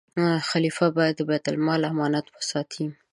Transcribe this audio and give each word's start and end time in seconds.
خلیفه 0.49 0.85
باید 0.95 1.15
د 1.17 1.21
بیت 1.29 1.45
المال 1.51 1.81
امانت 1.91 2.25
وساتي. 2.29 2.85